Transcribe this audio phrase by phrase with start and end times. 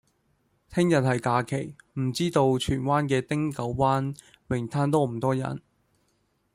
[0.73, 4.15] 聽日係假期，唔知道荃灣嘅汀九灣
[4.47, 5.61] 泳灘多唔多人？